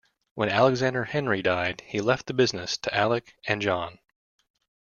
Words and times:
When 0.33 0.49
Alexander 0.49 1.03
Henry 1.03 1.43
died, 1.43 1.83
he 1.85 2.01
left 2.01 2.25
the 2.25 2.33
business 2.33 2.75
to 2.75 2.89
Alick 2.91 3.35
and 3.45 3.61
John. 3.61 3.99